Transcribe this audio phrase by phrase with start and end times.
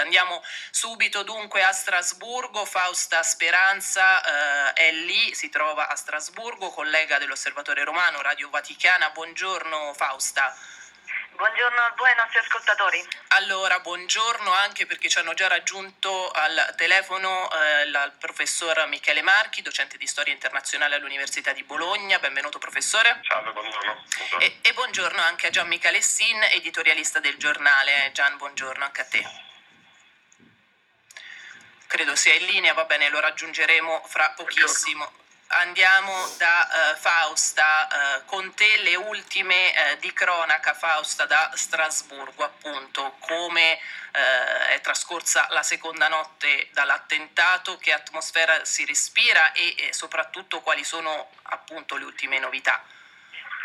[0.00, 7.18] Andiamo subito dunque a Strasburgo, Fausta Speranza eh, è lì, si trova a Strasburgo, collega
[7.18, 9.10] dell'Osservatore Romano, Radio Vaticana.
[9.10, 10.54] Buongiorno Fausta.
[11.36, 13.06] Buongiorno a voi ai nostri ascoltatori.
[13.28, 19.60] Allora, buongiorno anche perché ci hanno già raggiunto al telefono eh, il professor Michele Marchi,
[19.60, 22.18] docente di storia internazionale all'Università di Bologna.
[22.18, 23.20] Benvenuto professore.
[23.28, 24.02] Salve, buongiorno.
[24.16, 24.44] buongiorno.
[24.46, 28.10] E, e buongiorno anche a Gian Michele Sin, editorialista del giornale.
[28.14, 29.44] Gian, buongiorno anche a te
[31.96, 35.10] credo sia in linea, va bene, lo raggiungeremo fra pochissimo.
[35.46, 42.44] Andiamo da uh, Fausta, uh, con te le ultime uh, di cronaca Fausta da Strasburgo,
[42.44, 43.80] appunto, come
[44.16, 51.30] è trascorsa la seconda notte dall'attentato, che atmosfera si respira e, e soprattutto quali sono
[51.42, 52.82] appunto le ultime novità.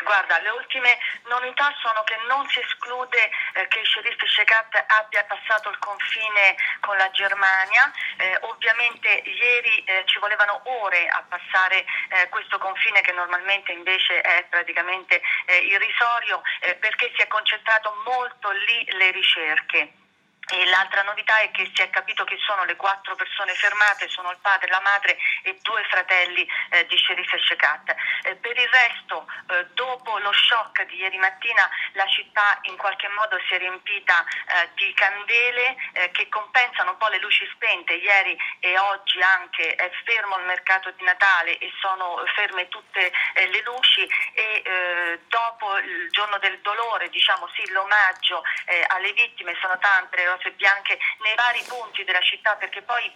[0.02, 5.24] Guarda, le ultime novità sono che non si esclude eh, che il sceriffo Shekat abbia
[5.24, 7.90] passato il confine con la Germania.
[8.16, 14.20] Eh, ovviamente ieri eh, ci volevano ore a passare eh, questo confine che normalmente invece
[14.20, 20.01] è praticamente eh, irrisorio eh, perché si è concentrato molto lì le ricerche.
[20.50, 24.30] E l'altra novità è che si è capito che sono le quattro persone fermate, sono
[24.32, 27.94] il padre, la madre e due fratelli eh, di Sheriff Shekat.
[28.24, 33.08] Eh, per il resto, eh, dopo lo shock di ieri mattina, la città in qualche
[33.08, 37.94] modo si è riempita eh, di candele eh, che compensano un po' le luci spente.
[37.94, 43.46] Ieri e oggi anche è fermo il mercato di Natale e sono ferme tutte eh,
[43.46, 48.42] le luci e dopo il giorno del dolore, diciamo sì, l'omaggio
[48.88, 53.12] alle vittime sono tante rose bianche nei vari punti della città perché poi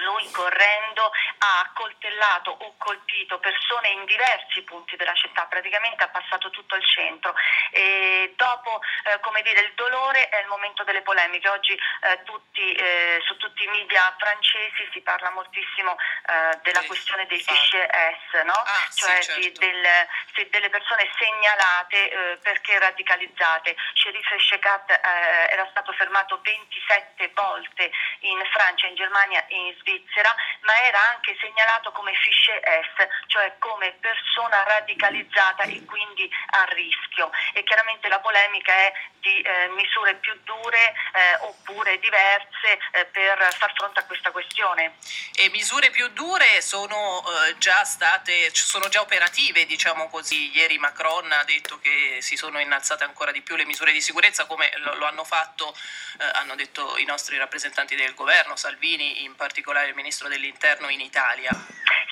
[0.00, 6.50] lui correndo ha accoltellato o colpito persone in diversi punti della città, praticamente ha passato
[6.50, 7.34] tutto il centro
[7.70, 11.48] e dopo eh, dire, il dolore è il momento delle polemiche.
[11.48, 13.11] Oggi eh, tutti, eh,
[13.62, 15.96] tutti i media francesi si parla moltissimo
[16.26, 18.52] eh, della sì, questione dei fiche S, no?
[18.52, 19.40] ah, cioè sì, certo.
[19.40, 19.86] di, del,
[20.34, 23.76] se delle persone segnalate eh, perché radicalizzate.
[23.94, 27.90] Sherif Shekat eh, era stato fermato 27 volte
[28.20, 33.54] in Francia, in Germania e in Svizzera, ma era anche segnalato come fiche S, cioè
[33.58, 37.30] come persona radicalizzata e quindi a rischio.
[37.52, 43.38] E chiaramente la polemica è di eh, misure più dure eh, oppure diverse eh, per
[43.56, 44.96] far fronte a questa questione.
[45.34, 50.50] E misure più dure sono eh, già state, sono già operative, diciamo così.
[50.56, 54.46] Ieri Macron ha detto che si sono innalzate ancora di più le misure di sicurezza,
[54.46, 55.74] come lo, lo hanno fatto,
[56.18, 61.00] eh, hanno detto i nostri rappresentanti del governo, Salvini, in particolare il ministro dell'Interno in
[61.00, 61.50] Italia.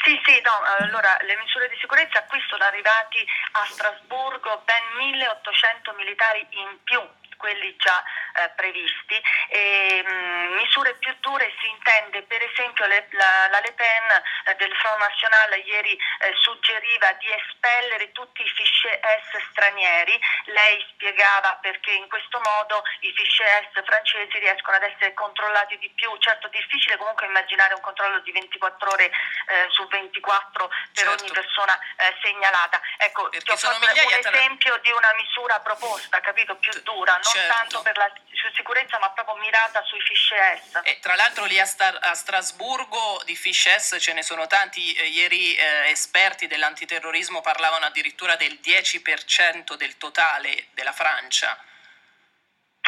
[0.03, 5.93] Sì, sì, no, allora le misure di sicurezza qui sono arrivati a Strasburgo ben 1800
[5.93, 7.01] militari in più
[7.41, 8.05] quelli già
[8.37, 9.17] eh, previsti.
[9.49, 14.07] E, mh, mm, misure più dure si intende per esempio le, la, la, Le Pen
[14.45, 20.85] eh, del Front National ieri eh, suggeriva di espellere tutti i fiche S stranieri, lei
[20.93, 26.15] spiegava perché in questo modo i fiche S francesi riescono ad essere controllati di più,
[26.19, 31.23] certo difficile comunque immaginare un controllo di 24 ore eh, su 24 per certo.
[31.23, 32.81] ogni persona eh, segnalata.
[32.99, 37.53] Ecco, ti ho fatto un esempio di una misura proposta, capito, più dura, non certo.
[37.53, 38.11] tanto per la
[38.55, 40.81] sicurezza ma proprio mirata sui fiche S.
[40.83, 44.93] E tra l'altro lì a, Star- a Strasburgo di fiche S ce ne sono tanti,
[44.95, 51.59] eh, ieri eh, esperti dell'antiterrorismo parlavano addirittura del 10% del totale della Francia.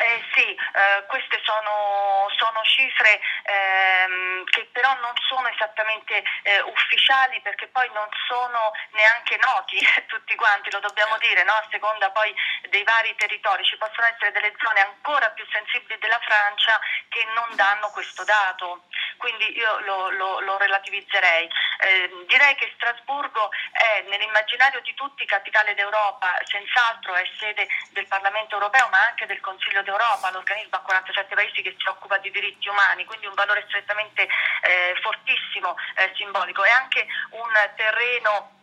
[0.02, 7.40] Eh sì, eh, queste sono, sono cifre ehm, che però non sono esattamente eh, ufficiali
[7.40, 9.78] perché poi non sono neanche noti
[10.10, 11.52] tutti quanti, lo dobbiamo dire, no?
[11.52, 12.34] a seconda poi
[12.68, 13.62] dei vari territori.
[13.62, 18.82] Ci possono essere delle zone ancora più sensibili della Francia che non danno questo dato,
[19.16, 21.48] quindi io lo, lo, lo relativizzerei.
[21.80, 28.54] Eh, direi che Strasburgo è nell'immaginario di tutti capitale d'Europa, senz'altro è sede del Parlamento
[28.54, 32.30] europeo ma anche del Consiglio d'Europa Europa, l'organismo a 47 paesi che si occupa di
[32.30, 36.64] diritti umani, quindi un valore strettamente eh, fortissimo, eh, simbolico.
[36.64, 38.61] È anche un terreno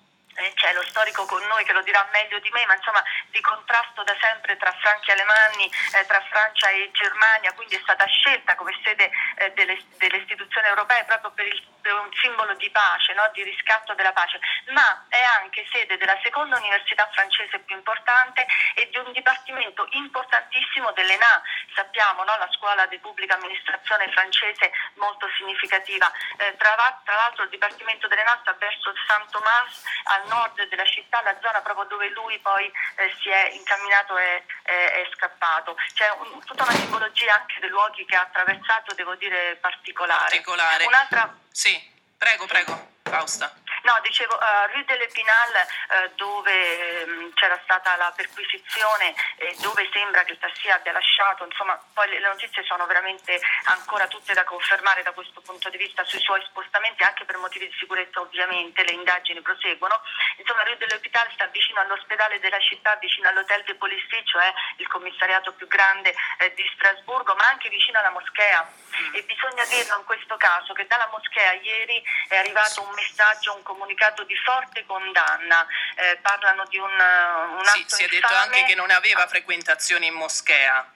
[0.56, 4.04] c'è lo storico con noi che lo dirà meglio di me, ma insomma di contrasto
[4.04, 8.72] da sempre tra franchi alemanni, eh, tra Francia e Germania, quindi è stata scelta come
[8.84, 13.30] sede eh, delle, delle, istituzioni europee proprio per il un simbolo di pace, no?
[13.34, 14.40] di riscatto della pace,
[14.70, 18.46] ma è anche sede della seconda università francese più importante
[18.76, 21.42] e di un dipartimento importantissimo dell'ENA,
[21.76, 22.38] sappiamo no?
[22.38, 26.12] la scuola di pubblica amministrazione francese molto significativa.
[26.38, 31.22] Eh, tra, tra, l'altro il dipartimento dell'ENA sta verso Saint Thomas al nord della città,
[31.22, 35.76] la zona proprio dove lui poi eh, si è incamminato e è, è scappato.
[35.94, 40.30] C'è un, tutta una simbologia anche dei luoghi che ha attraversato, devo dire, particolare.
[40.30, 40.86] particolare.
[40.86, 41.48] Un'altra...
[41.60, 41.78] Sì,
[42.18, 42.72] prego, prego,
[43.04, 43.54] Fausta.
[43.84, 49.90] No, dicevo, uh, Rue de l'Epinal uh, dove um, c'era stata la perquisizione e dove
[49.94, 54.34] sembra che il Tassia abbia lasciato, insomma, poi le, le notizie sono veramente ancora tutte
[54.34, 58.20] da confermare da questo punto di vista sui suoi spostamenti, anche per motivi di sicurezza
[58.20, 60.02] ovviamente, le indagini proseguono.
[60.38, 64.88] Insomma, Rue de l'Hôpital sta vicino all'ospedale della città, vicino all'Hotel de Policy, cioè il
[64.88, 68.68] commissariato più grande eh, di Strasburgo, ma anche vicino alla moschea.
[69.02, 69.16] Mm.
[69.16, 73.64] E bisogna dirlo in questo caso che dalla moschea ieri è arrivato un messaggio, un
[73.70, 78.74] comunicato di forte condanna, eh, parlano di un, un sì, si è detto anche che
[78.74, 80.92] non aveva frequentazioni in moschea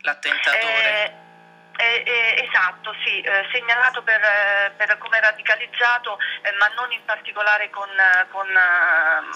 [0.00, 1.04] l'attentatore.
[1.04, 1.24] Eh,
[1.78, 7.04] eh, eh, esatto, sì, eh, segnalato per, eh, per, come radicalizzato, eh, ma non in
[7.04, 7.90] particolare con,
[8.30, 8.48] con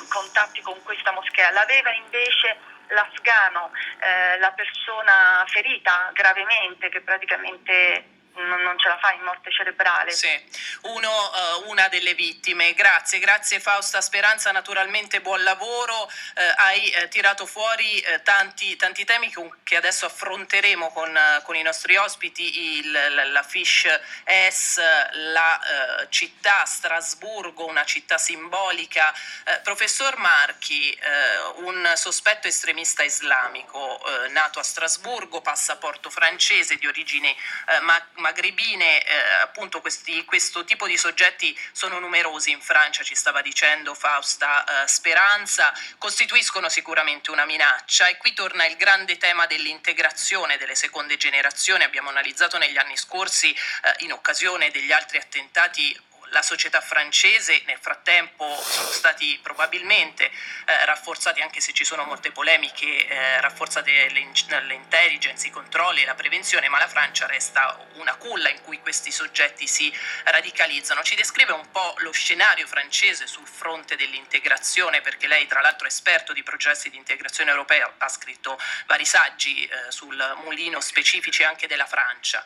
[0.08, 1.50] contatti con questa moschea.
[1.50, 2.56] L'aveva invece
[2.88, 3.70] l'afgano,
[4.40, 10.10] la persona ferita gravemente, che praticamente non, ce la fa in morte cerebrale.
[10.10, 10.28] Sì,
[10.82, 12.74] Uno, uh, una delle vittime.
[12.74, 16.02] Grazie, grazie Fausta Speranza, naturalmente buon lavoro.
[16.02, 16.10] Uh,
[16.56, 19.32] hai uh, tirato fuori tanti, tanti, temi
[19.62, 23.86] che adesso affronteremo con, con i nostri ospiti, il, la, la Fish
[24.50, 24.80] S,
[25.12, 29.12] la città Strasburgo, una città simbolica.
[29.62, 30.98] professor Marchi,
[31.56, 34.00] un sospetto estremista islamico
[34.30, 37.34] nato a Strasburgo, passaporto francese di origini
[37.82, 43.42] ma magrebine, eh, appunto questi, questo tipo di soggetti sono numerosi in Francia, ci stava
[43.42, 48.06] dicendo Fausta eh, Speranza, costituiscono sicuramente una minaccia.
[48.06, 53.50] E qui torna il grande tema dell'integrazione delle seconde generazioni, abbiamo analizzato negli anni scorsi
[53.52, 60.84] eh, in occasione degli altri attentati la società francese nel frattempo sono stati probabilmente eh,
[60.84, 64.74] rafforzati, anche se ci sono molte polemiche, eh, rafforzate le, le
[65.42, 69.66] i controlli e la prevenzione, ma la Francia resta una culla in cui questi soggetti
[69.66, 69.92] si
[70.24, 71.02] radicalizzano.
[71.02, 75.90] Ci descrive un po' lo scenario francese sul fronte dell'integrazione, perché lei tra l'altro è
[75.90, 81.66] esperto di processi di integrazione europea, ha scritto vari saggi eh, sul mulino specifici anche
[81.66, 82.44] della Francia.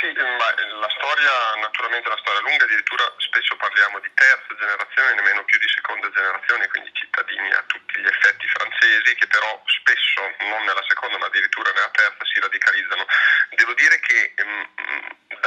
[0.00, 0.48] Sì, ma
[0.80, 5.68] la storia, naturalmente la storia lunga, addirittura spesso parliamo di terza generazione, nemmeno più di
[5.68, 11.18] seconda generazione, quindi cittadini a tutti gli effetti francesi che però spesso, non nella seconda
[11.18, 13.04] ma addirittura nella terza, si radicalizzano.
[13.50, 15.38] Devo dire che mh,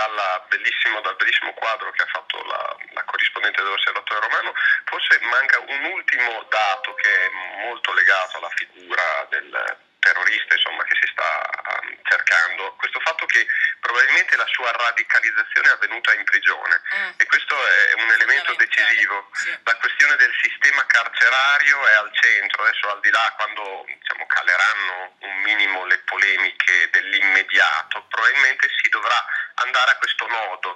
[1.02, 4.54] dal bellissimo quadro che ha fatto la, la corrispondente dell'Osservatorio Romano,
[4.86, 7.30] forse manca un ultimo dato che è
[7.66, 11.32] molto legato alla figura del terrorista insomma, che si sta
[11.80, 13.48] um, cercando, questo fatto che
[13.80, 17.10] probabilmente la sua radicalizzazione è avvenuta in prigione mm.
[17.18, 19.30] e questo è un elemento decisivo.
[19.34, 19.58] Sì.
[19.64, 25.16] La questione del sistema carcerario è al centro, adesso al di là quando diciamo, caleranno
[25.20, 30.72] un minimo le polemiche dell'immediato, probabilmente si dovrà andare a questo nodo